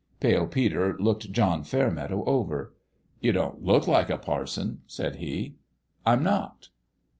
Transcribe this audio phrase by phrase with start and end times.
[0.19, 2.73] Pale Peter looked John Fairmeadow over."
[3.21, 5.57] You don't look like a parson," said he."
[6.07, 6.69] I'm not."